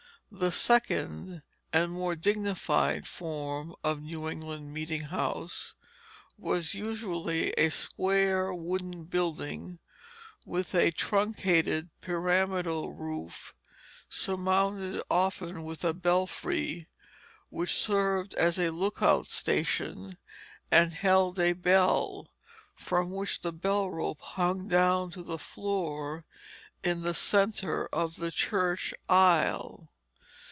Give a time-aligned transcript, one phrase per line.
[0.33, 1.43] The second
[1.73, 5.75] and more dignified form of New England meeting house
[6.37, 9.79] was usually a square wooden building
[10.45, 13.53] with a truncated pyramidal roof,
[14.07, 16.87] surmounted often with a belfry,
[17.49, 20.17] which served as a lookout station
[20.71, 22.29] and held a bell,
[22.73, 26.23] from which the bell rope hung down to the floor
[26.85, 29.89] in the centre of the church aisle.